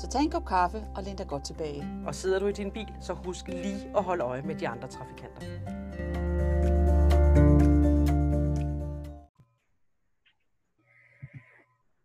[0.00, 1.82] Så tag en kop kaffe og læn dig godt tilbage.
[2.06, 4.88] Og sidder du i din bil, så husk lige at holde øje med de andre
[4.88, 5.40] trafikanter.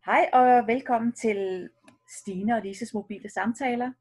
[0.05, 1.69] Hej og velkommen til
[2.19, 3.91] Stine og Lises mobile samtaler.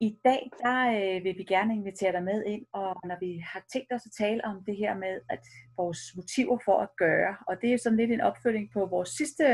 [0.00, 3.62] I dag der øh, vil vi gerne invitere dig med ind, og når vi har
[3.72, 5.44] tænkt os at tale om det her med at
[5.76, 9.44] vores motiver for at gøre, og det er sådan lidt en opfølging på vores sidste,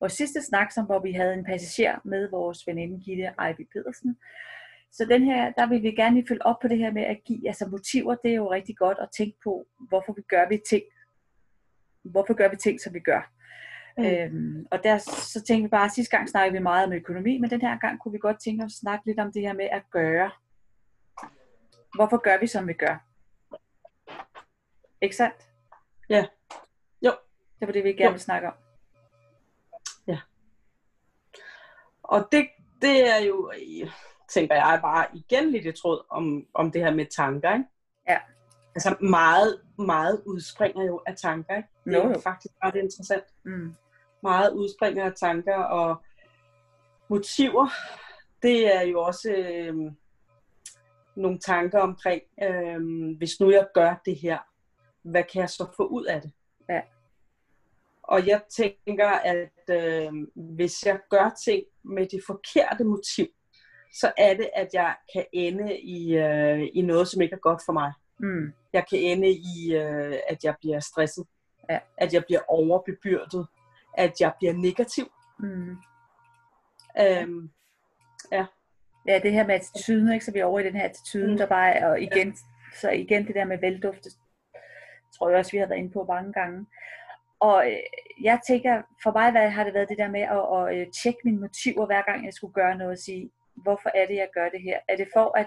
[0.00, 4.16] vores sidste snak, som, hvor vi havde en passager med vores veninde Gitte Ejby Pedersen.
[4.92, 7.18] Så den her, der vil vi gerne lige følge op på det her med at
[7.24, 10.60] give, altså motiver, det er jo rigtig godt at tænke på, hvorfor vi gør vi
[10.68, 10.82] ting,
[12.02, 13.32] hvorfor gør vi ting, som vi gør.
[13.98, 14.04] Mm.
[14.04, 14.98] Øhm, og der,
[15.32, 17.78] så tænkte vi bare, at sidste gang snakkede vi meget om økonomi, men den her
[17.78, 20.30] gang kunne vi godt tænke os at snakke lidt om det her med at gøre.
[21.94, 23.06] Hvorfor gør vi, som vi gør?
[25.00, 25.48] Ikke sandt?
[26.08, 26.26] Ja.
[27.02, 27.12] Jo.
[27.60, 28.54] Det var det, vi gerne vil snakke om.
[30.06, 30.18] Ja.
[32.08, 32.48] Og det,
[32.82, 33.52] det er jo,
[34.28, 37.64] tænker jeg, bare igen lidt i tråd om, om det her med tanker, ikke?
[38.08, 38.18] Ja.
[38.74, 41.68] Altså meget, meget udspringer jo af tanker, ikke?
[41.84, 43.24] Det er Jo, jo faktisk ret interessant.
[43.44, 43.74] Mm.
[44.22, 45.96] meget udspringer af tanker og
[47.08, 47.68] motiver.
[48.42, 49.74] Det er jo også øh,
[51.16, 52.80] nogle tanker omkring, øh,
[53.18, 54.38] hvis nu jeg gør det her,
[55.02, 56.32] hvad kan jeg så få ud af det?
[58.10, 58.14] Ja.
[58.14, 60.12] Og jeg tænker, at øh,
[60.56, 63.26] hvis jeg gør ting med det forkerte motiv,
[64.00, 67.62] så er det, at jeg kan ende i, øh, i noget, som ikke er godt
[67.66, 67.92] for mig.
[68.18, 68.52] Mm.
[68.72, 71.24] Jeg kan ende i, øh, at jeg bliver stresset,
[71.70, 71.78] Ja.
[71.98, 73.46] at jeg bliver overbebyrdet,
[73.94, 75.12] at jeg bliver negativ.
[75.38, 75.76] Mm.
[77.00, 77.50] Øhm,
[79.08, 80.24] Ja, det her med attituden, ikke?
[80.24, 81.36] så vi er over i den her attitude, Mm.
[81.38, 82.36] der bare er, og igen,
[82.80, 84.10] så igen det der med veldufte,
[85.18, 86.66] tror jeg også, vi har været inde på mange gange.
[87.40, 87.78] Og øh,
[88.22, 91.20] jeg tænker, for mig hvad har det været det der med at, at øh, tjekke
[91.24, 94.48] mine motiver, hver gang jeg skulle gøre noget, og sige, hvorfor er det, jeg gør
[94.48, 94.78] det her?
[94.88, 95.46] Er det for at,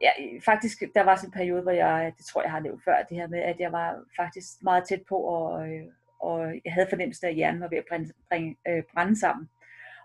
[0.00, 0.10] ja,
[0.44, 3.16] faktisk, der var sådan en periode, hvor jeg, det tror jeg har nævnt før, det
[3.16, 5.84] her med, at jeg var faktisk meget tæt på, og, øh,
[6.20, 9.48] og jeg havde fornemmelsen af, at hjernen var ved at brænde, øh, brænde sammen.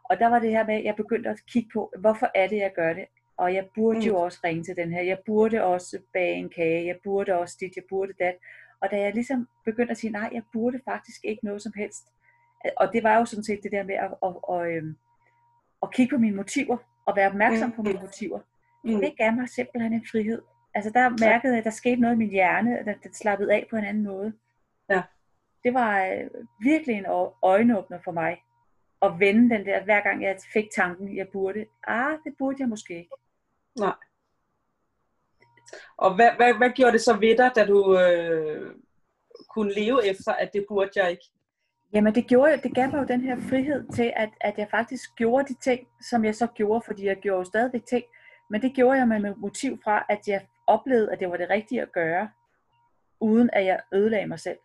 [0.10, 2.58] Og der var det her med, at jeg begyndte at kigge på, hvorfor er det,
[2.58, 3.06] jeg gør det?
[3.38, 4.06] Og jeg burde Mm.
[4.06, 5.02] jo også ringe til den her.
[5.02, 6.88] Jeg burde også bage en kage.
[6.88, 7.76] Jeg burde også dit.
[7.76, 8.36] Jeg burde dat.
[8.82, 12.08] Og da jeg ligesom begyndte at sige, nej, jeg burde faktisk ikke noget som helst.
[12.78, 14.96] Og det var jo sådan set det der med at, at, at, øhm,
[15.84, 16.78] at kigge på mine motiver.
[17.06, 17.88] Og være opmærksom på Mm.
[17.88, 18.40] mine motiver.
[18.84, 20.42] mm, Det gav mig simpelthen en frihed.
[20.74, 23.68] Altså der mærkede jeg, at der skete noget i min hjerne, at den slappede af
[23.70, 24.34] på en anden måde.
[24.90, 25.02] Ja.
[25.64, 26.30] Det var øh,
[26.64, 27.06] virkelig en
[27.44, 28.44] øjenåbner for mig.
[29.02, 31.66] At vende den der, hver gang jeg fik tanken, jeg burde.
[31.88, 33.10] Ah, det burde jeg måske ikke.
[33.80, 33.94] nej.
[35.98, 38.76] Og hvad, hvad, hvad gjorde det så ved dig, da du øh,
[39.50, 41.24] kunne leve efter, at det burde jeg ikke?
[41.94, 45.16] Jamen det, gjorde, det gav mig jo den her frihed til, at, at jeg faktisk
[45.16, 48.04] gjorde de ting, som jeg så gjorde, fordi jeg gjorde jo stadigvæk ting.
[48.50, 51.82] Men det gjorde jeg med motiv fra, at jeg oplevede, at det var det rigtige
[51.82, 52.30] at gøre,
[53.20, 54.58] uden at jeg ødelagde mig selv.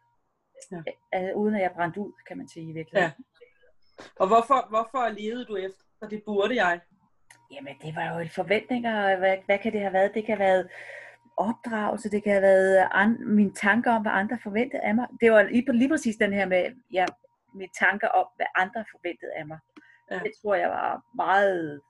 [0.72, 0.82] Ja.
[1.12, 1.32] Ja.
[1.32, 3.12] Uden at jeg brændte ud, kan man sige i virkeligheden.
[4.16, 6.80] Og hvorfor, hvorfor levede du efter, det burde jeg?
[7.52, 9.16] Jamen, det var jo et forventninger.
[9.16, 10.14] Hvad, hvad kan det have været?
[10.14, 10.68] Det kan have været
[11.36, 15.06] opdragelse, det kan have været an, mine tanker om, hvad andre forventede af mig.
[15.20, 17.06] Det var lige, lige præcis den her med ja,
[17.54, 19.58] mine tanker om, hvad andre forventede af mig.
[20.10, 20.18] Ja.
[20.18, 21.80] Det tror jeg var meget,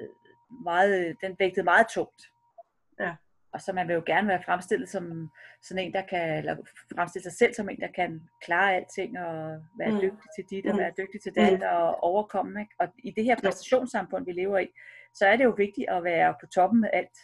[0.00, 0.08] øh,
[0.64, 2.22] meget, den vægtede meget tungt.
[3.56, 3.58] Ja.
[3.58, 5.30] Og så man vil jo gerne være fremstillet som
[5.62, 6.56] sådan en, der kan, eller
[6.96, 9.94] fremstille sig selv som en, der kan klare alting, og være Mm.
[9.94, 10.00] mm.
[10.00, 10.78] dygtig til dit, og Mm.
[10.78, 12.60] være dygtig til dat, og overkomme.
[12.60, 12.74] Ikke?
[12.78, 14.68] Og i det her præstationssamfund, vi lever i,
[15.14, 17.16] så er det jo vigtigt at være på toppen med alt.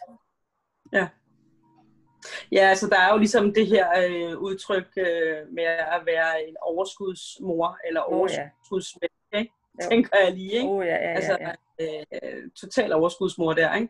[2.52, 6.56] Ja, altså der er jo ligesom det her øh, udtryk øh, med at være en
[6.62, 8.16] overskudsmor eller Åh, ja.
[8.18, 9.52] overskudsmenneske, ikke?
[9.82, 9.88] Jo.
[9.90, 10.52] tænker jeg lige.
[10.52, 10.68] Ikke?
[10.68, 11.50] Oh, ja, ja, altså, ja,
[11.80, 11.94] ja.
[12.22, 13.88] øh, total overskudsmor der, ikke?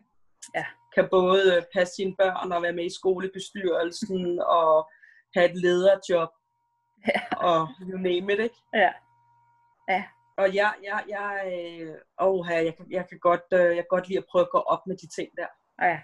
[0.55, 0.65] Ja.
[0.95, 4.89] Kan både passe sine børn og være med i skolebestyrelsen og
[5.35, 6.29] have et lederjob
[7.07, 7.21] Ja.
[7.37, 8.55] og you name it, ikke?
[8.73, 8.91] ja.
[10.37, 11.43] Og jeg, jeg, jeg,
[11.81, 14.49] øh, åh, jeg, kan, jeg kan godt, øh, jeg kan godt lide at prøve at
[14.51, 15.47] gå op med de ting der.
[15.81, 15.99] ja.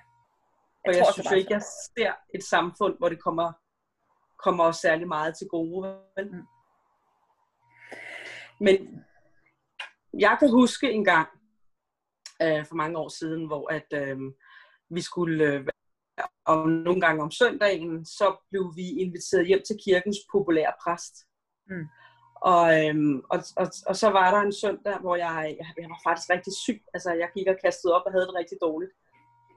[0.85, 1.61] For jeg, tror jeg også, synes jo ikke, jeg
[1.97, 3.53] ser et samfund, hvor det kommer,
[4.43, 5.99] kommer os særlig meget til gode.
[6.17, 6.31] Vel?
[6.31, 6.43] Mm.
[8.59, 9.05] Men
[10.19, 11.27] jeg kan huske en gang,
[12.41, 14.17] øh, for mange år siden, hvor at øh,
[14.89, 15.67] vi skulle, øh,
[16.45, 21.15] og nogle gange om søndagen, så blev vi inviteret hjem til kirkens populære præst.
[21.69, 21.87] Mm.
[22.41, 26.29] Og, øhm, og, og, og så var der en søndag, hvor jeg, jeg var faktisk
[26.29, 26.81] rigtig syg.
[26.93, 28.91] Altså, jeg gik og kastede op og havde det rigtig dårligt.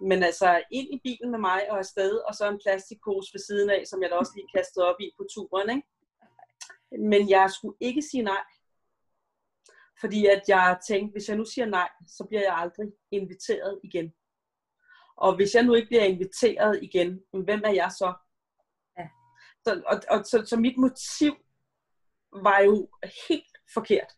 [0.01, 3.71] Men altså, ind i bilen med mig og afsted, og så en plastikpose ved siden
[3.71, 5.89] af, som jeg da også lige kastede op i på turen, ikke?
[7.11, 8.45] Men jeg skulle ikke sige nej.
[10.01, 14.13] Fordi at jeg tænkte, hvis jeg nu siger nej, så bliver jeg aldrig inviteret igen.
[15.17, 18.15] Og hvis jeg nu ikke bliver inviteret igen, hvem er jeg så?
[18.99, 19.09] Ja.
[19.65, 21.33] Så, og, og, så, så mit motiv
[22.33, 22.89] var jo
[23.29, 24.13] helt forkert.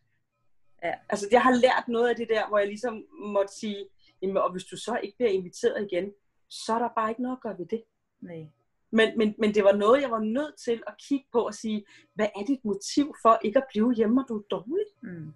[0.83, 0.93] Ja.
[1.09, 3.89] Altså, jeg har lært noget af det der, hvor jeg ligesom måtte sige,
[4.21, 6.11] jamen, og hvis du så ikke bliver inviteret igen,
[6.49, 7.83] så er der bare ikke noget at gøre ved det.
[8.21, 8.45] Nej.
[8.91, 11.85] Men, men, men det var noget, jeg var nødt til at kigge på og sige,
[12.13, 14.85] hvad er dit motiv for ikke at blive hjemme, når du er dårlig?
[15.03, 15.33] Mm.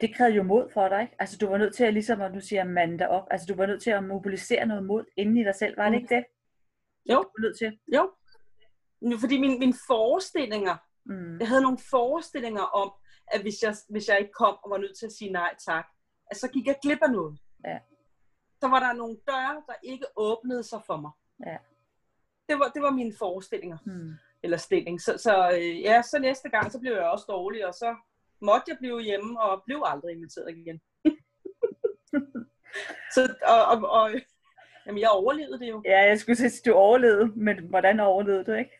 [0.00, 1.14] Det krævede jo mod for dig, ikke?
[1.18, 3.54] Altså du var nødt til at ligesom, at du siger mande dig op, altså du
[3.54, 6.02] var nødt til at mobilisere noget mod inden i dig selv, var det Mm.
[6.02, 6.24] ikke det?
[7.10, 7.14] Jo.
[7.22, 7.78] Du var nødt til.
[7.94, 8.12] Jo.
[9.00, 11.38] Nu, Fordi mine, mine forestillinger, Mm.
[11.38, 12.92] jeg havde nogle forestillinger om,
[13.26, 15.86] at hvis jeg, hvis jeg ikke kom og var nødt til at sige nej tak,
[16.30, 17.38] at så gik jeg glip af noget.
[17.64, 17.78] Ja.
[18.60, 21.10] Så var der nogle døre, der ikke åbnede sig for mig.
[21.46, 21.56] Ja.
[22.48, 23.78] Det var, det var mine forestillinger.
[23.86, 24.10] Mm.
[24.42, 25.00] eller stilling.
[25.00, 27.96] Så, så øh, ja, så næste gang, så blev jeg også dårlig, og så
[28.42, 30.80] måtte jeg blive hjemme, og blev aldrig inviteret igen.
[33.14, 34.10] så, og, og, og,
[34.86, 35.82] jamen, jeg overlevede det jo.
[35.84, 38.70] Ja, jeg skulle sige, at du overlevede, men hvordan overlevede du, ikke?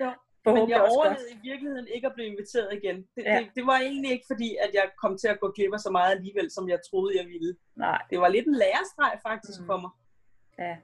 [0.46, 0.90] Jo, Men jeg godt.
[0.96, 2.96] overlevede i virkeligheden ikke at blive inviteret igen.
[3.16, 3.34] Det, Ja.
[3.34, 3.38] ja.
[3.40, 5.90] det, det var egentlig ikke fordi, at jeg kom til at gå glip af så
[5.90, 7.56] meget alligevel, som jeg troede, jeg ville.
[7.76, 9.66] Nej, Det var lidt en lærestreg faktisk Mm.
[9.66, 9.90] for mig.
[10.58, 10.76] ja.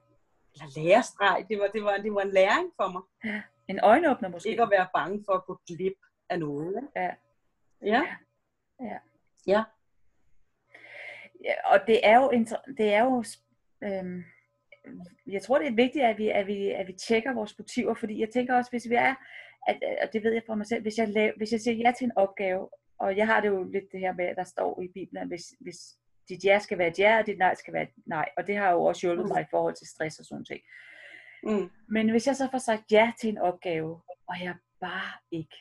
[0.54, 3.02] Eller lærestreg, det var, det, var, det var en læring for mig.
[3.68, 4.48] En øjenåbner måske.
[4.48, 5.98] Ikke at være bange for at gå glip
[6.30, 6.88] af noget.
[6.96, 7.10] Ja.
[7.84, 8.02] Ja.
[8.80, 8.98] Ja.
[9.46, 9.62] Ja.
[11.44, 12.30] Ja, og det er jo,
[12.78, 13.24] det er jo
[13.84, 14.24] øhm,
[15.26, 18.20] jeg tror det er vigtigt, at vi, at, vi, at vi tjekker vores motiver, fordi
[18.20, 19.14] jeg tænker også, hvis vi er,
[19.66, 21.92] at, og det ved jeg fra mig selv, hvis jeg, lav, hvis jeg siger ja
[21.98, 22.68] til en opgave,
[22.98, 25.28] og jeg har det jo lidt det her med, at der står i Bibelen, at
[25.28, 25.76] hvis, hvis
[26.28, 28.56] dit ja skal være et ja, og dit nej skal være et nej, og det
[28.56, 29.32] har jo også hjulpet Mm.
[29.32, 30.60] mig i forhold til stress og sådan ting.
[31.42, 31.70] Mm.
[31.88, 35.56] Men hvis jeg så får sagt ja til en opgave, og jeg bare ikke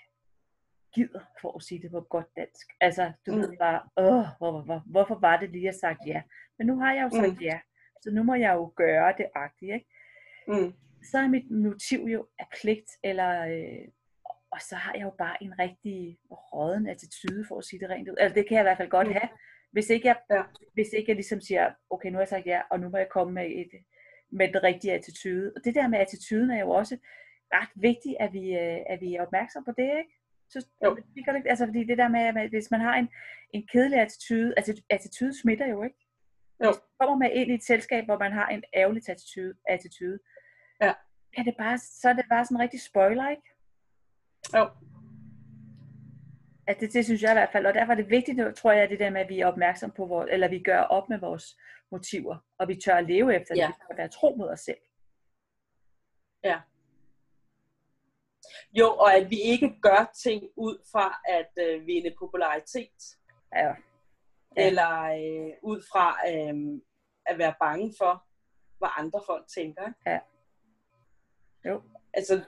[0.94, 2.68] gider, for at sige det på godt dansk.
[2.82, 3.38] Altså, du Mm.
[3.42, 6.22] ved bare, åh, hvor, hvor, hvor, hvorfor var det lige, jeg sagt ja?
[6.58, 7.42] Men nu har jeg jo sagt Mm.
[7.42, 7.60] ja,
[8.02, 9.88] så nu må jeg jo gøre det agtigt, ikke?
[10.48, 10.74] Mm.
[11.12, 13.88] Så er mit motiv jo af pligt, eller, øh,
[14.52, 18.10] og så har jeg jo bare en rigtig råden attitude, for at sige det rent
[18.10, 18.16] ud.
[18.20, 19.14] Altså, det kan jeg i hvert fald godt Mm.
[19.14, 19.30] have,
[19.72, 20.44] hvis ikke jeg, Ja.
[20.74, 23.10] hvis ikke jeg ligesom siger, okay, nu har jeg sagt ja, og nu må jeg
[23.10, 23.72] komme med, et,
[24.32, 25.54] med den rigtige attitude.
[25.56, 26.98] Og det der med attituden er jo også
[27.54, 30.14] ret vigtigt, at vi, øh, at vi er opmærksom på det, ikke?
[30.50, 30.96] Så, Jo.
[30.96, 31.50] det det, ikke?
[31.50, 33.10] altså, fordi det der med, at hvis man har en,
[33.54, 35.96] en kedelig attitude, altså attitude smitter jo, ikke?
[36.64, 36.70] Jo.
[36.70, 40.20] Hvis man kommer med ind i et selskab, hvor man har en ærgerlig attitude, attitude
[40.82, 40.94] Ja.
[41.38, 43.44] er det bare, så er det bare sådan en rigtig spoiler, ikke?
[44.58, 44.70] Jo.
[46.68, 48.90] At det, det synes jeg i hvert fald, og derfor er det vigtigt, tror jeg,
[48.90, 51.58] det der med, at vi er opmærksom på, vores, eller vi gør op med vores
[51.92, 53.68] motiver, og vi tør at leve efter Ja.
[53.68, 54.78] det, og være tro mod os selv.
[58.74, 63.00] Jo, og at vi ikke gør ting ud fra at øh, vinde popularitet,
[63.56, 63.60] Ja.
[63.68, 63.74] Ja.
[64.58, 64.68] ja.
[64.68, 66.82] eller øh, ud fra øh,
[67.26, 68.26] at være bange for,
[68.78, 69.88] hvad andre folk tænker.
[69.88, 70.20] ikke?
[71.66, 71.82] Jo.
[72.14, 72.42] Altså,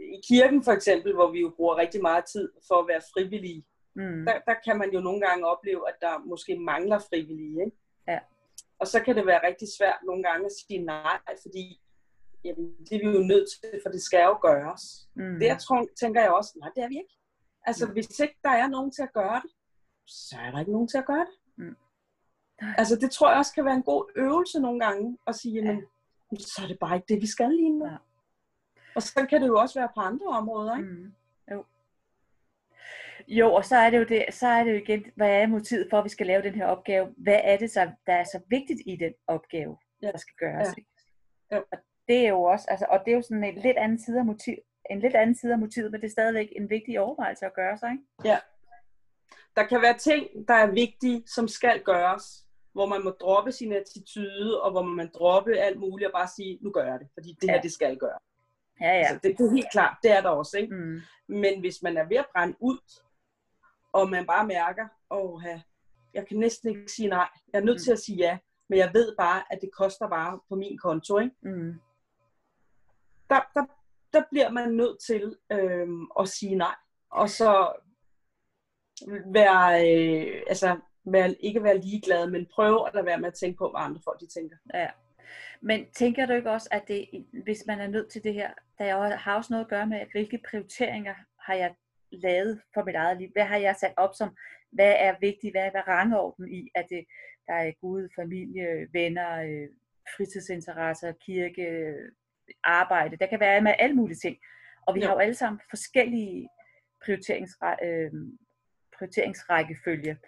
[0.00, 3.64] i kirken for eksempel, hvor vi jo bruger rigtig meget tid for at være frivillige,
[3.98, 4.24] Mm.
[4.26, 7.64] der, der kan man jo nogle gange opleve, at der måske mangler frivillige.
[7.64, 7.76] Ikke?
[8.08, 8.18] Ja.
[8.78, 11.80] Og så kan det være rigtig svært nogle gange at sige nej, fordi
[12.46, 14.82] jamen, det er vi jo nødt til, for det skal jo gøres.
[15.14, 15.38] Mm.
[15.40, 17.14] Der tror, tænker jeg også, nej, det er vi ikke.
[17.66, 17.92] Altså, Mm.
[17.92, 19.50] hvis ikke der er nogen til at gøre det,
[20.06, 21.36] så er der ikke nogen til at gøre det.
[21.56, 21.76] Mm.
[22.78, 25.82] Altså, det tror jeg også kan være en god øvelse nogle gange, at sige, jamen,
[26.38, 27.86] så er det bare ikke det, vi skal lige nu.
[27.86, 27.96] Ja.
[28.96, 30.88] Og så kan det jo også være på andre områder, ikke?
[30.90, 31.12] Mm.
[31.52, 31.64] Jo.
[33.28, 35.86] Jo, og så er det jo det, så er det jo igen, hvad er motivet
[35.90, 37.14] for, at vi skal lave den her opgave?
[37.16, 40.12] Hvad er det så, der er så vigtigt i den opgave, Ja.
[40.12, 40.68] der skal gøres?
[41.50, 41.58] Ja.
[41.58, 41.64] Og
[42.08, 44.24] det er jo også, altså, og det er jo sådan en lidt anden side af
[44.24, 44.54] motiv,
[44.90, 47.78] en lidt anden side af motivet, men det er stadigvæk en vigtig overvejelse at gøre
[47.78, 48.04] sig, ikke?
[49.56, 52.24] Der kan være ting, der er vigtige, som skal gøres,
[52.72, 56.28] hvor man må droppe sin attitude, og hvor man må droppe alt muligt og bare
[56.36, 57.52] sige, nu gør jeg det, fordi det Ja.
[57.52, 58.18] her, det skal gøre.
[58.80, 58.92] Ja, ja.
[58.98, 60.74] Altså, det, det er helt klart, det er der også, ikke?
[60.74, 61.00] Mm.
[61.28, 62.78] Men hvis man er ved at brænde ud,
[63.92, 65.42] og man bare mærker, åh,
[66.14, 67.84] jeg kan næsten ikke sige nej, jeg er nødt Mm.
[67.84, 71.18] til at sige ja, men jeg ved bare, at det koster bare på min konto,
[71.18, 71.34] ikke?
[71.42, 71.74] Mm.
[73.30, 73.64] Der, der,
[74.12, 75.88] der bliver man nødt til øh,
[76.20, 76.74] at sige nej,
[77.10, 77.72] og så
[79.32, 83.58] være, øh, altså, være, ikke være ligeglad, men prøve at lade være med at tænke
[83.58, 84.56] på, hvad andre folk de tænker.
[84.74, 84.90] Ja.
[85.60, 87.06] Men tænker du ikke også, at det,
[87.44, 90.40] hvis man er nødt til det her, der har også noget at gøre med, hvilke
[90.50, 91.74] prioriteringer har jeg
[92.12, 93.28] lavet for mit eget liv?
[93.32, 94.36] Hvad har jeg sat op som,
[94.72, 97.04] hvad er vigtigt, hvad er, rangorden i, at det,
[97.46, 99.68] der er Gud, familie, venner, øh,
[100.16, 101.94] fritidsinteresser, kirke,
[102.64, 103.16] arbejde.
[103.16, 104.36] Der kan være med alle mulige ting.
[104.86, 105.06] Og vi ja.
[105.06, 106.48] har jo alle sammen forskellige
[107.04, 108.12] prioriteringsræ- øh,
[108.98, 110.18] prioriteringsrækkefølge.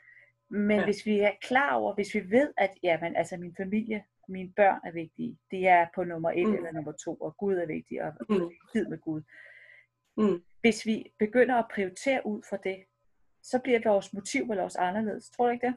[0.50, 0.84] Men ja.
[0.84, 4.80] hvis vi er klar over, hvis vi ved, at jamen, altså min familie, mine børn
[4.84, 6.54] er vigtige, det er på nummer et mm.
[6.54, 8.50] eller nummer to, og Gud er vigtig, og mm.
[8.72, 9.22] tid med Gud.
[10.16, 10.42] Mm.
[10.60, 12.84] Hvis vi begynder at prioritere ud fra det,
[13.42, 15.30] så bliver vores motiv vel også anderledes.
[15.30, 15.76] Tror du ikke det?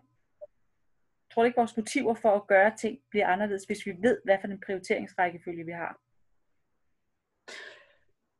[1.33, 4.38] Tror du ikke, vores motiver for at gøre ting bliver anderledes, hvis vi ved, hvad
[4.41, 6.00] for en prioriteringsrækkefølge vi har?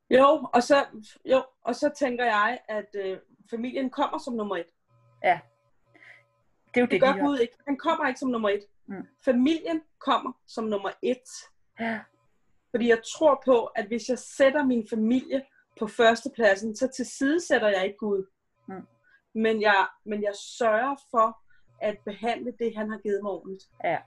[0.10, 0.86] Jo, og så,
[1.25, 4.65] jo, og så tænker jeg, at øh, familien kommer som nummer et.
[5.24, 5.39] Ja.
[6.74, 7.53] Det er jo det, det gør Gud ikke.
[7.67, 8.65] Han kommer ikke som nummer et.
[8.88, 9.08] Mm.
[9.25, 11.29] Familien kommer som nummer et.
[11.79, 12.00] Ja.
[12.72, 15.46] Fordi jeg tror på, at hvis jeg sætter min familie
[15.79, 18.25] på førstepladsen, så tilsidesætter jeg ikke Gud.
[18.67, 18.88] Mm.
[19.36, 21.41] Men, jeg, men jeg sørger for
[21.81, 23.63] at behandle det, han har givet mig ordentligt.
[23.84, 23.98] Ja.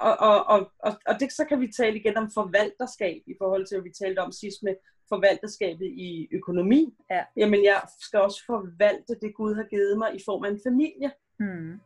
[0.00, 3.66] Og, og, og, og, og det, så kan vi tale igen om forvalterskab, i forhold
[3.66, 4.74] til, hvad vi talte om sidst med
[5.08, 6.96] forvalterskabet i økonomi.
[7.10, 7.24] Ja.
[7.36, 11.12] Jamen, jeg skal også forvalte det, Gud har givet mig i form af en familie.
[11.40, 11.80] Mm.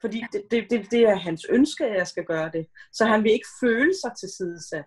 [0.00, 2.66] Fordi det, det, det, det er hans ønske, at jeg skal gøre det.
[2.92, 4.84] Så han vil ikke føle sig tilsidesat.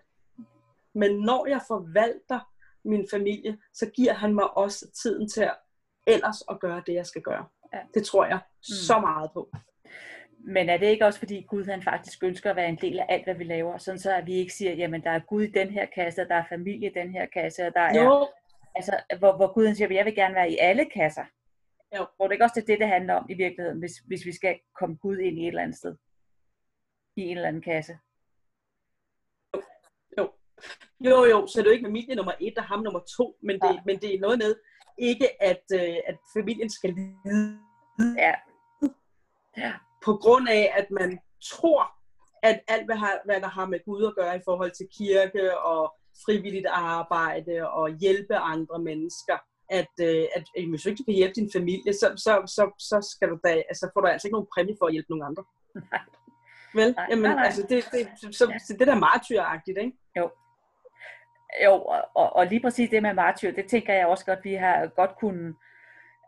[0.94, 2.40] Men når jeg forvalter
[2.84, 5.56] min familie, så giver han mig også tiden til at
[6.06, 7.46] ellers at gøre det, jeg skal gøre.
[7.74, 7.78] Ja.
[7.94, 8.62] Det tror jeg mm.
[8.62, 9.50] så meget på.
[10.48, 13.06] Men er det ikke også fordi Gud han faktisk ønsker at være en del af
[13.08, 15.50] alt, hvad vi laver, sådan så at vi ikke siger, jamen der er Gud i
[15.50, 18.28] den her kasse, og der er familie i den her kasse, og der er, jo.
[18.74, 21.24] altså, hvor, hvor Gud han siger, at jeg vil gerne være i alle kasser.
[21.96, 22.06] Jo.
[22.16, 24.58] Hvor det ikke også det, det, det handler om i virkeligheden, hvis, hvis vi skal
[24.78, 25.96] komme Gud ind i et eller andet sted.
[27.16, 27.98] I en eller anden kasse.
[30.18, 30.30] Jo,
[31.00, 33.60] jo, jo så er det jo ikke familie nummer et og ham nummer to, men
[33.60, 33.80] det, ja.
[33.86, 34.54] men det er noget med,
[34.98, 37.58] ikke at, øh, at familien skal lide.
[38.18, 38.34] Ja.
[39.56, 39.72] ja.
[40.06, 41.18] På grund af, at man
[41.52, 41.82] tror,
[42.42, 45.58] at alt, hvad, har, hvad der har med Gud at gøre i forhold til kirke
[45.58, 45.94] og
[46.24, 49.38] frivilligt arbejde og hjælpe andre mennesker,
[49.70, 53.28] at, øh, at hvis du ikke kan hjælpe din familie, så, så, så, så skal
[53.28, 55.44] du da, altså, får du altså ikke nogen præmie for at hjælpe nogen andre.
[55.74, 56.00] Nej.
[56.74, 56.92] Vel?
[56.92, 57.44] Nej, Jamen, nej, nej.
[57.44, 58.74] altså, det, det, så, ja.
[58.78, 59.92] det der martyragtigt, ikke?
[60.16, 60.30] Jo.
[61.64, 64.54] Jo, og, og, og lige præcis det med martyr, det tænker jeg også godt, vi
[64.54, 65.54] har godt kunne,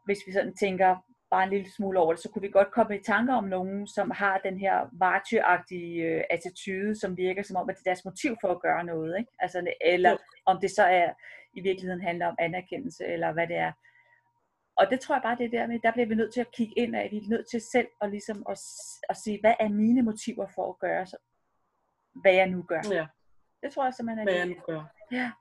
[0.05, 0.97] hvis vi sådan tænker
[1.31, 3.87] bare en lille smule over det, så kunne vi godt komme i tanker om nogen,
[3.87, 8.05] som har den her martyragtige øh, attitude, som virker som om, at det er deres
[8.05, 9.19] motiv for at gøre noget.
[9.19, 9.33] Ikke?
[9.39, 10.17] Altså, eller
[10.47, 11.13] om det så er
[11.55, 13.73] i virkeligheden handler om anerkendelse, eller hvad det er.
[14.77, 16.53] Og det tror jeg bare, det er der med, der bliver vi nødt til at
[16.53, 18.59] kigge ind af, vi er nødt til selv at, ligesom at,
[19.09, 21.17] at sige, hvad er mine motiver for at gøre, så,
[22.23, 22.83] hvad jeg nu gør.
[22.91, 23.07] Ja.
[23.63, 24.83] Det tror jeg simpelthen er Hvad jeg nu gør.
[25.13, 25.33] Ja,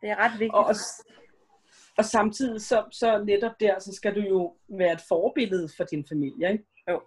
[0.00, 0.54] det er ret vigtigt.
[0.54, 0.74] Og, og,
[1.98, 6.04] og samtidig så, så netop der, så skal du jo være et forbillede for din
[6.08, 6.52] familie.
[6.52, 6.64] Ikke?
[6.90, 7.02] Jo.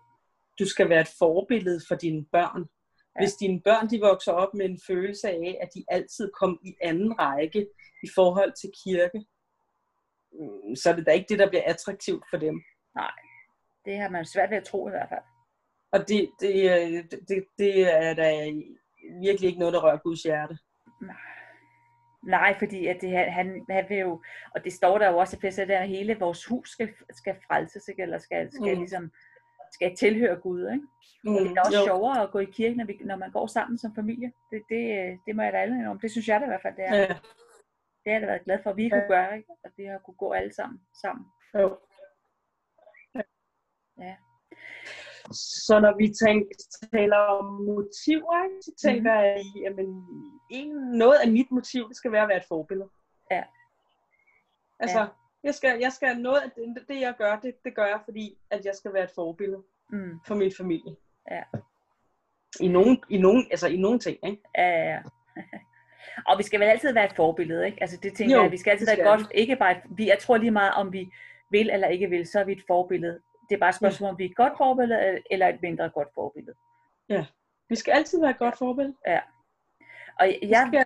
[0.60, 2.66] Du skal være et forbillede for dine børn.
[3.16, 3.22] Ja.
[3.22, 6.76] Hvis dine børn de vokser op med en følelse af, at de altid kom i
[6.82, 7.68] anden række
[8.04, 9.26] i forhold til kirke,
[10.32, 12.64] mm, så er det da ikke det, der bliver attraktivt for dem.
[12.96, 13.12] Nej,
[13.86, 15.26] det har man svært ved at tro i hvert fald.
[15.92, 18.52] Og det, det, øh, det, det er da
[19.22, 20.58] virkelig ikke noget, der rører Guds hjerte.
[21.02, 21.35] Nej,
[22.60, 24.22] fordi at det, han, han vil jo,
[24.56, 27.88] og det står der jo også i fæstet, at hele vores hus skal, skal frelses,
[27.88, 28.02] ikke?
[28.02, 28.80] eller skal, skal mm.
[28.80, 29.12] ligesom
[29.72, 30.62] skal tilhøre Gud.
[30.62, 30.88] Ikke?
[31.24, 31.86] Mm, det er også jo.
[31.86, 34.32] sjovere at gå i kirke, når, vi, når man går sammen som familie.
[34.52, 34.84] Det, det,
[35.26, 36.00] det må jeg da alle om.
[36.00, 36.96] Det synes jeg da i hvert fald, det er.
[36.96, 37.08] Ja.
[38.04, 38.90] Det har jeg da været glad for, at vi ja.
[38.90, 39.50] kunne gøre, ikke?
[39.64, 41.26] at vi har kunne gå alle sammen sammen.
[41.60, 41.78] Jo.
[44.00, 44.16] Ja.
[45.34, 46.56] Så når vi tænker,
[46.92, 49.20] taler om motiver, så tænker mm.
[49.20, 49.80] jeg, at
[50.52, 52.90] en, noget af mit motiv, det skal være at være et forbillede.
[53.32, 53.44] Ja.
[54.80, 55.08] Altså, ja.
[55.44, 58.38] jeg skal, jeg skal noget af det, det jeg gør, det, det gør jeg, fordi
[58.50, 60.20] at jeg skal være et forbillede mm.
[60.28, 60.96] for min familie.
[61.32, 61.44] Ja.
[62.60, 64.42] I nogen, i nogen, altså i nogen ting, ikke?
[64.58, 65.02] Ja, ja, ja.
[66.30, 67.78] Og vi skal vel altid være et forbillede, ikke?
[67.82, 70.38] Altså det tænker jo, jeg, vi skal altid være godt, ikke bare, vi, jeg tror
[70.38, 71.10] lige meget, om vi
[71.52, 74.12] vil eller ikke vil, så er vi et forbillede det er bare et spørgsmål, ja.
[74.12, 76.56] om vi er et godt forbillede, eller et mindre godt forbillede.
[77.10, 77.26] Ja,
[77.70, 78.96] vi skal altid være et godt forbillede.
[79.08, 79.20] Ja.
[80.20, 80.86] Og jeg, skal,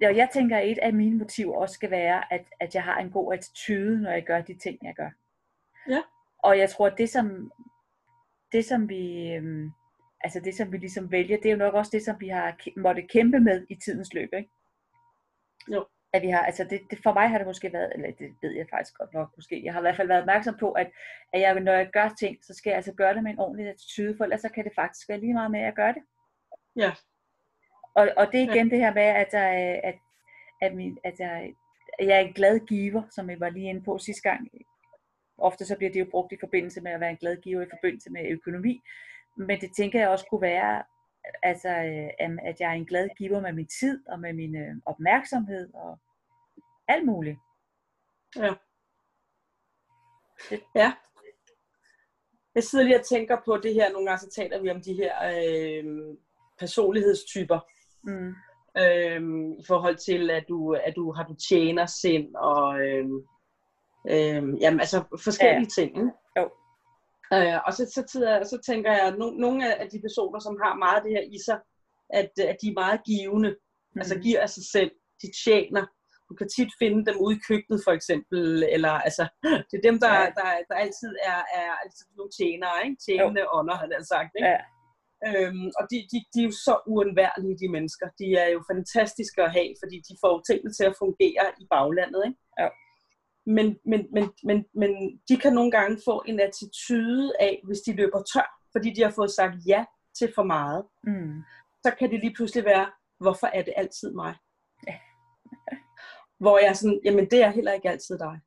[0.00, 0.16] ja.
[0.16, 3.10] jeg tænker, at et af mine motiver også skal være, at, at jeg har en
[3.10, 5.10] god attitude, når jeg gør de ting, jeg gør.
[5.88, 6.02] Ja.
[6.38, 7.52] Og jeg tror, at det som,
[8.52, 9.70] det som vi, øhm,
[10.20, 12.56] altså det som vi ligesom vælger, det er jo nok også det, som vi har
[12.76, 14.50] måttet kæmpe med i tidens løb, ikke?
[15.72, 15.86] Jo.
[16.14, 18.52] At vi har, altså det, det, for mig har det måske været, eller det ved
[18.56, 20.90] jeg faktisk godt nok måske, jeg har i hvert fald været opmærksom på, at,
[21.32, 23.68] at jeg, når jeg gør ting, så skal jeg altså gøre det med en ordentlig
[23.68, 26.02] attitude, for ellers så kan det faktisk være lige meget med, at jeg gør det.
[26.76, 26.92] Ja.
[27.94, 28.70] Og, og det er igen ja.
[28.74, 29.94] det her med, at, at, at,
[30.62, 31.54] at, min, at jeg,
[32.00, 34.48] jeg er en glad giver, som jeg var lige inde på sidste gang.
[35.38, 37.70] Ofte så bliver det jo brugt i forbindelse med at være en glad giver i
[37.70, 38.80] forbindelse med økonomi.
[39.36, 40.82] Men det tænker jeg også kunne være,
[41.42, 41.68] altså,
[42.42, 45.98] at jeg er en glad giver med min tid og med min øh, opmærksomhed og
[46.88, 47.38] alt muligt.
[48.36, 48.54] Ja.
[50.74, 50.92] Ja.
[52.54, 54.94] Jeg sidder lige og tænker på det her, nogle gange så taler vi om de
[54.94, 56.16] her øh,
[56.58, 57.60] personlighedstyper.
[58.02, 58.34] Mm.
[58.78, 63.26] Øhm, I forhold til, at du, at du har du tjener sind og øhm,
[64.10, 65.82] øhm, jamen, altså forskellige ja.
[65.82, 65.96] ting.
[65.96, 66.10] Ikke?
[66.38, 66.50] Jo.
[67.32, 70.58] Øh, og så, så, tider, så tænker jeg, at no, nogle af de personer, som
[70.62, 71.58] har meget af det her i sig,
[72.20, 73.50] at, at de er meget givende.
[73.50, 74.00] Mm.
[74.00, 74.90] Altså giver af sig selv.
[75.22, 75.84] De tjener.
[76.28, 78.42] Du kan tit finde dem ude i køkkenet for eksempel,
[78.74, 79.24] eller altså,
[79.68, 80.26] det er dem, der, ja.
[80.38, 82.96] der, der altid er, er altid nogle tjenere, ikke?
[83.06, 83.56] Tjenende jo.
[83.58, 84.30] ånder, har jeg sagt.
[84.36, 84.48] Ikke?
[84.52, 84.60] Ja.
[85.28, 88.06] Øhm, og de, de, de er jo så uundværlige, de mennesker.
[88.20, 92.22] De er jo fantastiske at have, fordi de får tingene til at fungere i baglandet.
[92.28, 92.38] Ikke?
[93.46, 97.92] Men, men, men, men, men de kan nogle gange få en attitude af, hvis de
[97.92, 99.84] løber tør, fordi de har fået sagt ja
[100.18, 100.84] til for meget.
[101.02, 101.42] Mm.
[101.82, 104.34] Så kan det lige pludselig være, hvorfor er det altid mig?
[104.88, 104.98] Ja.
[106.42, 108.40] Hvor jeg er sådan, jamen det er heller ikke altid dig.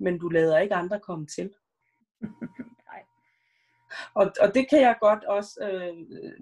[0.00, 1.50] Men du lader ikke andre komme til.
[4.14, 5.94] Og, og det kan jeg godt også øh,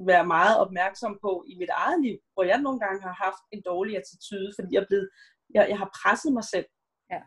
[0.07, 3.63] være meget opmærksom på i mit eget liv, hvor jeg nogle gange har haft en
[3.67, 5.09] dårlig attitude, fordi jeg, er blevet,
[5.55, 6.67] jeg, jeg har presset mig selv.
[7.11, 7.21] Ja.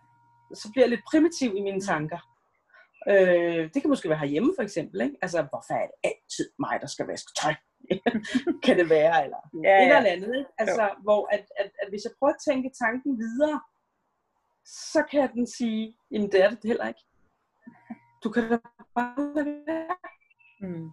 [0.53, 2.19] Så bliver jeg lidt primitiv i mine tanker.
[3.07, 5.01] Øh, det kan måske være herhjemme for eksempel.
[5.01, 5.15] Ikke?
[5.21, 7.55] Altså, hvorfor er det altid mig, der skal vaske tøj?
[8.65, 9.77] kan det være, eller ja, ja.
[9.77, 10.37] et eller andet.
[10.37, 10.49] Ikke?
[10.57, 11.01] Altså, jo.
[11.03, 13.61] hvor at, at, at hvis jeg prøver at tænke tanken videre,
[14.65, 17.03] så kan den sige, jamen det er det heller ikke.
[18.23, 18.57] Du kan da
[18.95, 19.95] bare lade være.
[20.61, 20.89] Mm.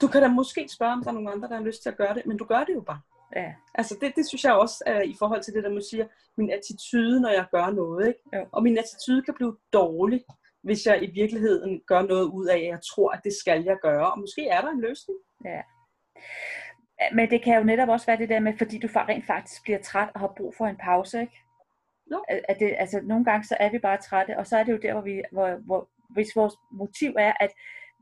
[0.00, 1.96] Du kan da måske spørge, om der er nogen andre, der har lyst til at
[1.96, 3.00] gøre det, men du gør det jo bare.
[3.36, 3.54] Ja.
[3.74, 6.50] Altså det, det synes jeg også er i forhold til det, der man siger, min
[6.50, 8.08] attitude, når jeg gør noget.
[8.08, 8.20] Ikke?
[8.32, 8.42] Ja.
[8.52, 10.24] Og min attitude kan blive dårlig,
[10.62, 13.76] hvis jeg i virkeligheden gør noget ud af, at jeg tror, at det skal jeg
[13.82, 14.12] gøre.
[14.12, 15.18] Og måske er der en løsning.
[15.44, 15.62] Ja.
[17.14, 19.78] Men det kan jo netop også være det der med, fordi du rent faktisk bliver
[19.78, 21.38] træt og har brug for en pause, ikke?
[22.12, 22.24] Jo.
[22.28, 24.78] At det, altså, nogle gange så er vi bare trætte, og så er det jo
[24.82, 27.50] der, hvor, vi, hvor, hvor hvis vores motiv er, at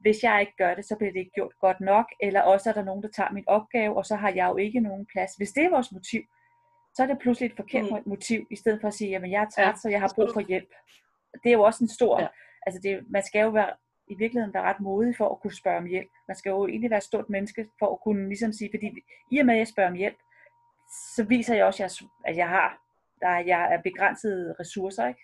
[0.00, 2.74] hvis jeg ikke gør det, så bliver det ikke gjort godt nok, eller også er
[2.74, 5.30] der nogen, der tager min opgave, og så har jeg jo ikke nogen plads.
[5.36, 6.22] Hvis det er vores motiv,
[6.94, 8.02] så er det pludselig et forkert mm.
[8.06, 9.74] motiv, i stedet for at sige, at jeg er træt, ja.
[9.82, 10.70] så jeg har brug for hjælp.
[11.42, 12.28] Det er jo også en stor, ja.
[12.66, 13.72] altså det, man skal jo være,
[14.08, 16.10] i virkeligheden være ret modig for at kunne spørge om hjælp.
[16.28, 18.86] Man skal jo egentlig være et stort menneske for at kunne ligesom sige, fordi
[19.32, 20.18] i og med at jeg spørger om hjælp,
[21.16, 22.78] så viser jeg også, at jeg har,
[23.20, 25.20] der jeg er begrænsede ressourcer, ikke?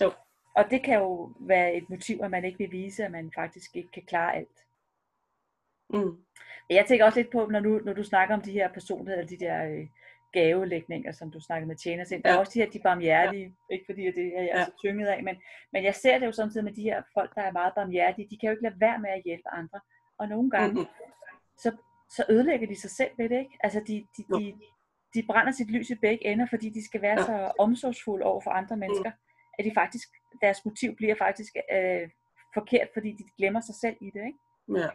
[0.00, 0.12] Jo.
[0.56, 3.76] Og det kan jo være et motiv, at man ikke vil vise, at man faktisk
[3.76, 4.58] ikke kan klare alt.
[5.90, 6.16] Mm.
[6.70, 9.38] Jeg tænker også lidt på, når du, når du snakker om de her personligheder, de
[9.38, 9.86] der øh,
[10.32, 12.16] gavelægninger, som du snakkede med tjener ja.
[12.16, 13.74] der er også de her, de barmhjertige, ja.
[13.74, 14.64] ikke fordi det er jeg ja.
[14.64, 15.36] så tynget af, men,
[15.72, 18.38] men jeg ser det jo samtidig med de her folk, der er meget barmhjertige, de
[18.38, 19.80] kan jo ikke lade være med at hjælpe andre.
[20.18, 20.86] Og nogle gange, mm-hmm.
[21.58, 21.76] så,
[22.16, 23.56] så ødelægger de sig selv ved det, ikke?
[23.60, 24.54] Altså de, de, de,
[25.14, 27.26] de brænder sit lys i begge ender, fordi de skal være ja.
[27.26, 29.10] så omsorgsfulde over for andre mennesker.
[29.10, 29.25] Mm
[29.58, 30.08] at de faktisk,
[30.42, 32.08] deres motiv bliver faktisk øh,
[32.54, 34.24] forkert, fordi de glemmer sig selv i det.
[34.26, 34.38] Ikke?
[34.82, 34.88] Ja.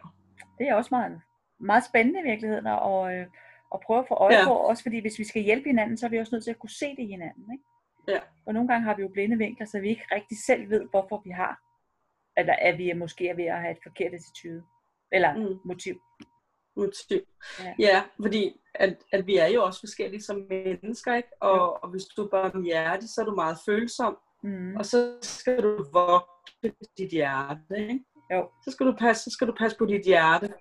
[0.58, 1.20] Det er også meget,
[1.60, 3.26] meget spændende i virkeligheden at, øh,
[3.74, 4.44] at prøve at få øje ja.
[4.44, 6.58] på, også fordi hvis vi skal hjælpe hinanden, så er vi også nødt til at
[6.58, 7.46] kunne se det i hinanden.
[7.52, 7.64] Ikke?
[8.08, 8.20] Ja.
[8.46, 11.22] Og nogle gange har vi jo blinde vinkler, så vi ikke rigtig selv ved, hvorfor
[11.24, 11.60] vi har,
[12.36, 14.62] eller at vi er måske er ved at have et forkert attitude,
[15.12, 15.58] eller mm.
[15.64, 16.00] motiv.
[16.76, 17.20] Motiv.
[17.60, 17.74] Ja.
[17.78, 21.28] ja, fordi at, at vi er jo også forskellige som mennesker, ikke?
[21.40, 24.18] Og, og hvis du er bare hjertet, så er du meget følsom.
[24.42, 24.76] Mm.
[24.76, 28.04] Og så skal du vogte dit hjerte, ikke?
[28.32, 28.50] Jo.
[28.64, 30.54] Så skal du passe, så skal du passe på dit hjerte.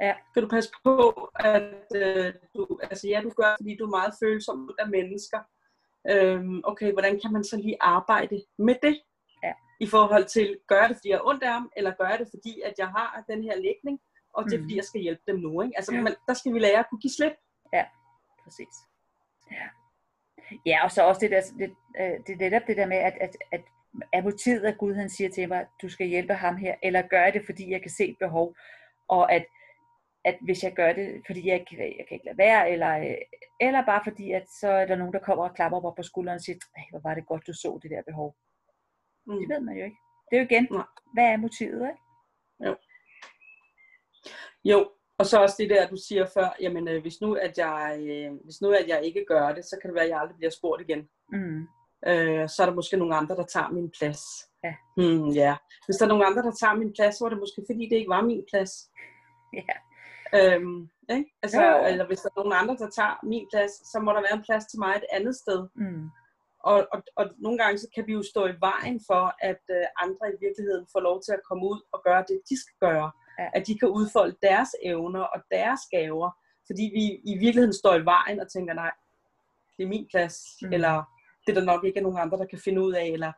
[0.00, 0.14] Ja.
[0.30, 4.14] Skal du passe på, at øh, du, altså ja, du gør, fordi du er meget
[4.22, 5.40] følsom af mennesker.
[6.10, 9.02] Øhm, okay, hvordan kan man så lige arbejde med det?
[9.42, 9.52] Ja.
[9.80, 12.18] I forhold til, gør jeg det, fordi jeg har ondt af ham, eller gør jeg
[12.18, 14.00] det, fordi at jeg har den her lægning,
[14.34, 14.64] og det er, mm.
[14.64, 15.62] fordi jeg skal hjælpe dem nu.
[15.62, 15.76] Ikke?
[15.76, 16.02] Altså, ja.
[16.02, 17.36] man, der skal vi lære at kunne give slip.
[17.72, 17.84] Ja,
[18.44, 18.74] præcis.
[19.50, 19.66] Ja.
[20.66, 23.14] Ja, og så også det der, det, øh, det er netop det der med, at,
[23.20, 23.60] at, at
[24.12, 27.02] er motivet, at Gud han siger til mig, at du skal hjælpe ham her, eller
[27.02, 28.54] gør det, fordi jeg kan se et behov,
[29.08, 29.46] og at,
[30.24, 33.16] at hvis jeg gør det, fordi jeg, kan, jeg kan ikke lade være, eller, øh,
[33.60, 36.36] eller bare fordi, at så er der nogen, der kommer og klapper mig på skulderen
[36.36, 36.58] og siger,
[36.90, 38.36] hvor var det godt, du så det der behov.
[39.26, 39.38] Mm.
[39.38, 39.96] Det ved man jo ikke.
[40.30, 40.82] Det er jo igen, ja.
[41.14, 42.02] hvad er motivet, ikke?
[42.64, 42.76] Jo.
[44.64, 47.98] Jo, Og så også det der, du siger før, jamen øh, hvis, nu, at jeg,
[48.00, 50.36] øh, hvis nu at jeg ikke gør det, så kan det være, at jeg aldrig
[50.36, 51.08] bliver spurgt igen.
[51.32, 51.60] Mm.
[52.10, 54.22] Øh, så er der måske nogle andre, der tager min plads.
[54.64, 54.74] Ja.
[54.96, 55.56] Hmm, ja.
[55.86, 57.96] Hvis der er nogle andre, der tager min plads, så er det måske fordi, det
[57.96, 58.72] ikke var min plads.
[59.60, 59.76] Ja.
[60.38, 61.30] Øhm, ikke?
[61.42, 61.86] Altså, Jo.
[61.90, 64.46] eller hvis der er nogen andre, der tager min plads, så må der være en
[64.48, 65.60] plads til mig et andet sted.
[65.82, 66.04] Mm.
[66.70, 69.86] Og, og, og nogle gange så kan vi jo stå i vejen for, at øh,
[70.04, 73.10] andre i virkeligheden får lov til at komme ud og gøre det, de skal gøre.
[73.38, 73.48] Ja.
[73.54, 76.30] At de kan udfolde deres evner og deres gaver.
[76.66, 78.92] Fordi vi i virkeligheden står i vejen og tænker, nej,
[79.76, 80.36] det er min plads.
[80.62, 80.72] Mm.
[80.72, 80.94] Eller
[81.46, 83.06] det er der nok ikke er nogen andre, der kan finde ud af.
[83.06, 83.32] Eller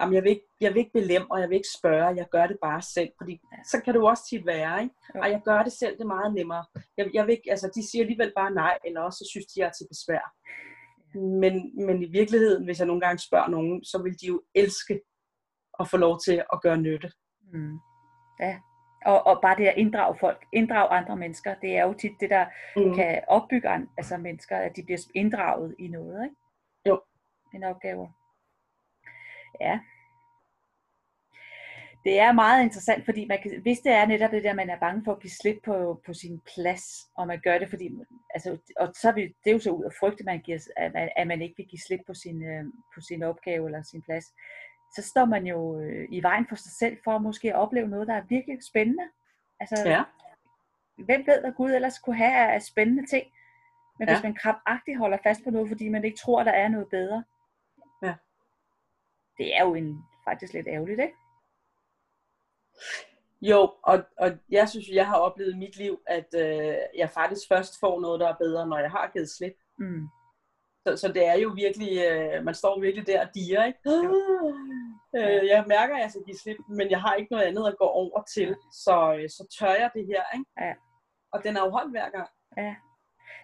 [0.00, 2.16] jamen, jeg, vil ikke, jeg vil ikke belemme, og jeg vil ikke spørge.
[2.16, 3.10] Jeg gør det bare selv.
[3.18, 4.82] Fordi så kan det jo også tit være.
[4.82, 4.94] Ikke?
[5.14, 6.64] Og jeg gør det selv, det er meget nemmere.
[6.96, 9.60] Jeg, jeg vil ikke, altså, de siger alligevel bare nej, eller også så synes de,
[9.60, 10.24] jeg er til besvær.
[11.42, 15.00] Men, men i virkeligheden, hvis jeg nogle gange spørger nogen, så vil de jo elske
[15.80, 17.10] at få lov til at gøre nytte.
[17.52, 17.78] Mm.
[18.40, 18.58] Ja.
[19.06, 22.30] Og, og bare det at inddrage folk, inddrage andre mennesker, det er jo tit det,
[22.30, 22.94] der Mm.
[22.94, 26.36] kan opbygge an, altså mennesker, at de bliver inddraget i noget, ikke?
[26.88, 27.00] Jo.
[27.54, 28.12] En opgave.
[29.60, 29.80] Ja.
[32.04, 34.78] Det er meget interessant, fordi man kan, hvis det er netop det der, man er
[34.78, 36.84] bange for at give slip på, på sin plads,
[37.16, 37.90] og man gør det, fordi,
[38.34, 41.08] altså, og så vil det er jo så ud af frygte, man giver, at, man,
[41.16, 42.64] at man ikke vil give slip på sin, øh,
[42.94, 44.24] på sin opgave eller sin plads,
[44.94, 48.08] så står man jo øh, i vejen for sig selv, for måske at opleve noget,
[48.08, 49.04] der er virkelig spændende.
[49.60, 50.02] Altså, Ja.
[51.04, 53.26] hvem ved, hvad Gud ellers kunne have af spændende ting.
[53.98, 54.14] Men Ja.
[54.14, 57.24] hvis man krampagtigt holder fast på noget, fordi man ikke tror, der er noget bedre.
[58.02, 58.14] Ja.
[59.38, 61.14] Det er jo en, faktisk lidt ærgerligt, ikke?
[63.42, 67.48] Jo, og, og jeg synes, jeg har oplevet i mit liv, at øh, jeg faktisk
[67.48, 69.56] først får noget, der er bedre, når jeg har givet slip.
[69.78, 70.08] Mm.
[70.86, 73.78] Så, så det er jo virkelig, øh, man står virkelig der og diger, ikke?
[73.86, 74.14] Jo.
[75.16, 77.78] Øh, jeg mærker, at jeg skal give slip, men jeg har ikke noget andet at
[77.78, 80.50] gå over til, så, øh, så tør jeg det her, ikke?
[80.60, 80.72] Ja.
[81.32, 82.28] Og den er jo holdt hver gang.
[82.56, 82.74] Ja.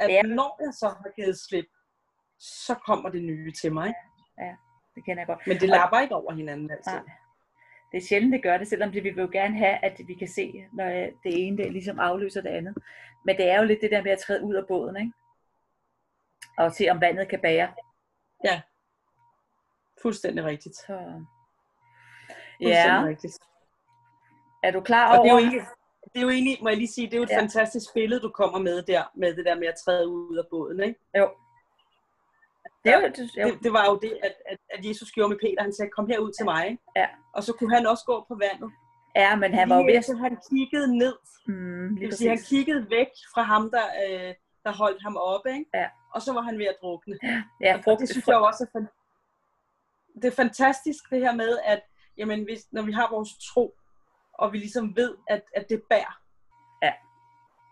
[0.00, 1.68] At er- når jeg så har givet slip,
[2.38, 3.86] så kommer det nye til mig.
[3.88, 3.98] ikke?
[4.94, 5.46] Det kender jeg godt.
[5.46, 6.92] Men det lapper ikke over hinanden altid.
[6.92, 7.02] Nej.
[7.92, 10.14] Det er sjældent, det gør det, selvom det, vi vil jo gerne have, at vi
[10.14, 12.74] kan se, når øh, det ene det ligesom afløser det andet.
[13.24, 15.12] Men det er jo lidt det der med at træde ud af båden, ikke?
[16.58, 17.68] Og se, om vandet kan bære.
[20.02, 20.76] Fuldstændig rigtigt.
[20.76, 20.84] Så...
[20.86, 21.26] Fuldstændig
[22.60, 23.38] Ja, rigtigt.
[24.62, 25.22] er du klar Og over?
[25.24, 25.60] det er jo egentlig,
[26.14, 27.34] det er jo egentlig, må jeg lige sige, det er jo et Ja.
[27.34, 27.40] ja.
[27.40, 30.80] fantastisk billede, du kommer med der, med det der med at træde ud af båden,
[30.82, 31.00] ikke?
[31.18, 31.30] Jo.
[32.84, 33.46] Det jo, det, jo.
[33.48, 35.62] Det, det var jo det, at, at, at Jesus gjorde med Peter.
[35.62, 36.78] Han sagde, kom herud til mig.
[36.96, 37.06] Ja.
[37.34, 38.70] Og så kunne han også gå på vandet.
[39.16, 40.18] Ja, men han var jo ved at...
[40.18, 41.14] han kiggede ned.
[41.46, 44.34] Mm, Det vil sige, han kiggede væk fra ham, der, øh,
[44.64, 45.50] der holdt ham oppe.
[45.50, 45.70] Ikke?
[45.74, 45.88] Ja.
[46.14, 47.18] Og så var han ved at drukne.
[47.60, 48.80] Ja, Og frugt, det synes jeg også er,
[50.14, 51.82] det er fantastisk, det her med, at
[52.18, 53.74] jamen, hvis, når vi har vores tro,
[54.32, 56.20] og vi ligesom ved, at, at det bærer.
[56.82, 56.92] Ja.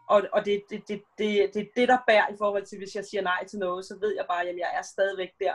[0.08, 2.94] Og, og det, det, det, det, det er det, der bærer i forhold til, hvis
[2.94, 5.54] jeg siger nej til noget, så ved jeg bare, at jeg er stadigvæk der,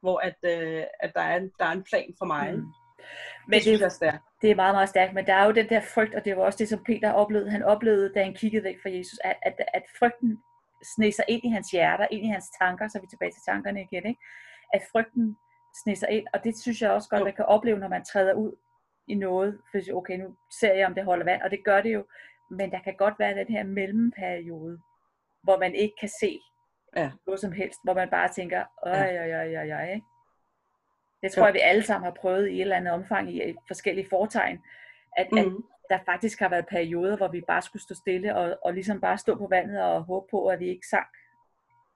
[0.00, 2.54] hvor at, øh, at der, er en, der er en plan for mig.
[2.54, 2.66] Mm.
[3.48, 5.14] Men det det, er det er meget, meget stærkt.
[5.14, 7.50] Men der er jo den der frygt, og det var også det, som Peter oplevede.
[7.50, 10.38] Han oplevede, da han kiggede væk fra Jesus, at, at, at frygten
[10.96, 13.42] sneg sig ind i hans hjerter, ind i hans tanker, så er vi tilbage til
[13.48, 14.20] tankerne igen, ikke?
[14.72, 15.36] At frygten
[15.82, 18.34] sneg sig ind, og det synes jeg også godt, man kan opleve, når man træder
[18.34, 18.52] ud
[19.08, 21.64] i noget, for at sige, okay, nu ser jeg, om det holder vand, og det
[21.64, 22.04] gør det jo,
[22.50, 24.78] men der kan godt være den her mellemperiode,
[25.42, 26.40] hvor man ikke kan se
[26.96, 27.10] Ja.
[27.26, 30.00] noget som helst, hvor man bare tænker, øj, øj, øj, øj, øj?
[31.22, 31.46] Det tror Jo.
[31.46, 34.58] jeg, vi alle sammen har prøvet i et eller andet omfang i forskellige fortegn,
[35.16, 35.38] at, mm.
[35.38, 35.64] at Mm.
[35.90, 39.18] Der faktisk har været perioder, hvor vi bare skulle stå stille og, og ligesom bare
[39.18, 41.12] stå på vandet og håbe på, at vi ikke sank.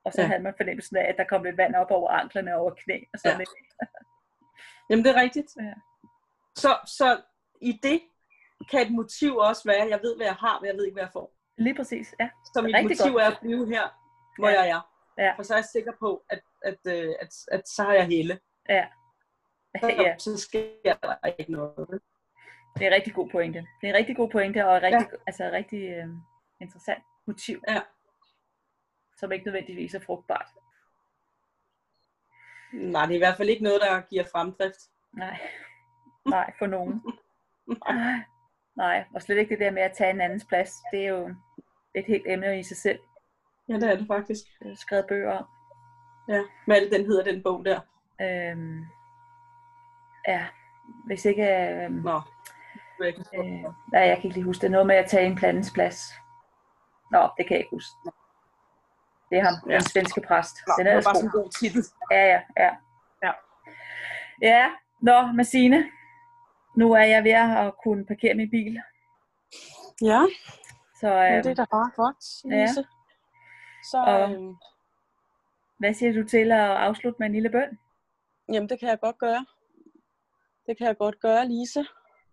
[0.05, 0.27] Og så ja.
[0.27, 2.99] Havde man fornemmelsen af, at der kom lidt vand op over anklerne og over knæ
[3.13, 3.45] og sådan Ja.
[3.83, 3.87] ja.
[4.91, 5.57] Jamen, det er rigtigt.
[5.61, 5.75] Ja.
[6.57, 7.21] Så, så
[7.61, 8.01] i det
[8.71, 10.95] kan et motiv også være, at jeg ved, hvad jeg har, men jeg ved ikke,
[10.95, 11.35] hvad jeg får.
[11.59, 12.29] Lige præcis, ja.
[12.55, 13.23] Så mit Rigtig motiv godt.
[13.23, 13.85] er at blive her,
[14.39, 14.61] hvor Ja.
[14.61, 14.81] jeg er.
[15.19, 15.33] Ja.
[15.37, 18.39] For så er jeg sikker på, at, at, øh, at, at så har jeg hele.
[18.69, 18.87] Ja.
[19.81, 22.01] Så, ja, så sker der ikke noget.
[22.79, 23.59] Det er en rigtig god pointe.
[23.59, 25.17] Det er en rigtig god pointe og rigtig, ja.
[25.27, 26.09] altså rigtig øh,
[26.61, 27.81] interessant motiv, Ja.
[29.17, 30.47] som ikke nødvendigvis er frugtbart.
[32.73, 34.79] Nej, det er i hvert fald ikke noget, der giver fremdrift.
[35.13, 35.41] Nej,
[36.29, 37.03] nej for nogen.
[37.89, 38.21] Nej.
[38.77, 40.73] Nej, og slet ikke det der med at tage en andens plads.
[40.93, 41.35] Det er jo
[41.95, 42.99] et helt emne i sig selv.
[43.69, 44.41] Ja, det er det faktisk.
[44.61, 45.47] Er skrevet bøger om.
[46.29, 46.43] Ja.
[46.67, 47.81] Hvad er det, den hedder, den bog der?
[48.21, 48.85] Øhm,
[50.29, 50.47] ja,
[51.07, 51.43] hvis ikke...
[51.45, 52.21] Øhm, Nå.
[53.01, 54.67] Jeg få- øh, nej, jeg kan ikke lige huske det.
[54.67, 55.99] er Noget med at tage en plantens plads.
[57.13, 57.91] Nå, det kan jeg ikke huske.
[59.31, 59.75] Det er ham, ja.
[59.75, 60.57] Den svenske præst.
[60.67, 61.21] Nå, Den det er var bare god.
[61.21, 61.83] sådan en god titel.
[62.11, 62.71] Ja, ja, ja.
[63.23, 63.33] Ja.
[64.43, 64.71] Ja,
[65.03, 65.85] nå, Massine.
[66.77, 68.81] Nu er jeg ved at kunne parkere min bil.
[70.03, 70.21] Ja.
[71.01, 72.61] Så Men øh, det er da bare godt, ja.
[72.67, 72.87] Lise.
[73.91, 74.55] Så Og- øhm,
[75.79, 77.79] hvad siger du til at afslutte med en lille bøn?
[78.53, 79.47] jamen, det kan jeg godt gøre.
[80.67, 81.87] Det kan jeg godt gøre, Lise.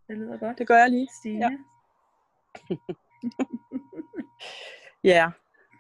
[0.08, 0.58] Det lyder godt.
[0.58, 1.08] Det gør jeg lige.
[1.20, 1.40] Stine?
[1.40, 1.58] Ja.
[5.06, 5.32] Ja,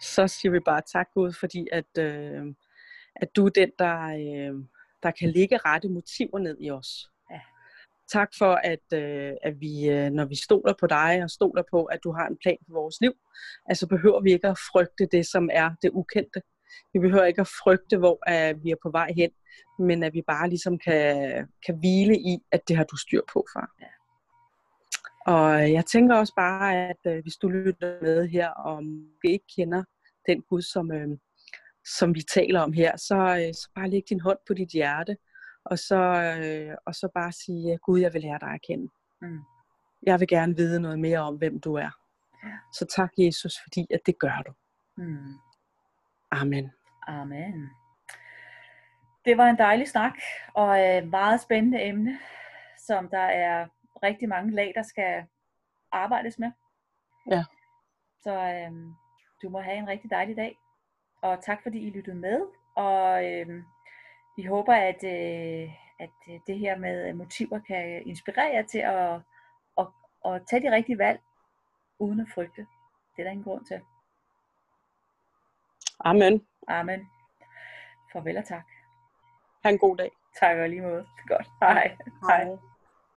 [0.01, 2.45] så siger vi bare tak Gud, fordi at, øh,
[3.15, 4.63] at du er den, der, øh,
[5.03, 7.09] der kan lægge rette motiver ned i os.
[7.31, 7.39] Ja.
[8.11, 11.83] Tak for, at, øh, at vi, øh, når vi stoler på dig og stoler på,
[11.83, 13.13] at du har en plan for vores liv,
[13.69, 16.41] altså behøver vi ikke at frygte det, som er det ukendte.
[16.93, 19.31] Vi behøver ikke at frygte, hvor uh, vi er på vej hen,
[19.79, 21.15] men at vi bare ligesom kan,
[21.65, 23.69] kan hvile i, at det har du styr på, far.
[23.81, 23.87] Ja.
[25.25, 28.83] Og jeg tænker også bare, at øh, hvis du lytter med her, og
[29.21, 29.83] vi ikke kender
[30.27, 31.17] den Gud, som, øh,
[31.97, 35.17] som vi taler om her, så, øh, så bare læg din hånd på dit hjerte,
[35.65, 36.01] og så,
[36.43, 38.87] øh, og så bare sige, Gud, jeg vil lære dig at kende.
[39.21, 39.39] Mm.
[40.03, 41.91] Jeg vil gerne vide noget mere om, hvem du er.
[42.43, 42.57] Ja.
[42.73, 44.53] Så tak, Jesus, fordi at det gør du.
[44.97, 45.33] Mm.
[46.31, 46.71] Amen.
[47.07, 47.69] Amen.
[49.25, 50.13] Det var en dejlig snak,
[50.53, 52.19] og et meget spændende emne,
[52.87, 53.67] som der er
[54.03, 55.25] rigtig mange lag, der skal
[55.91, 56.51] arbejdes med.
[57.31, 57.45] Ja.
[58.23, 58.93] Så øhm,
[59.41, 60.57] du må have en rigtig dejlig dag.
[61.21, 62.41] Og tak fordi I lyttede med.
[62.75, 63.63] Og øhm,
[64.37, 69.21] vi håber, at, øh, at øh, det her med motiver kan inspirere jer til at,
[69.77, 69.87] at,
[70.25, 71.19] at tage de rigtige valg,
[71.99, 72.61] uden at frygte.
[73.15, 73.81] Det er der ingen grund til.
[75.99, 76.47] Amen.
[76.67, 77.09] Amen.
[78.13, 78.65] Farvel og tak.
[79.63, 80.11] Ha' en god dag.
[80.39, 81.07] Tak og lige måde.
[81.27, 81.47] Godt.
[81.61, 81.97] Hej.
[82.29, 82.43] Hej.
[82.43, 82.57] Hej.